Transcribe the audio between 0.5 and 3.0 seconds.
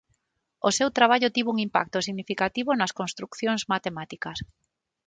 O seu traballo tivo un impacto significativo nas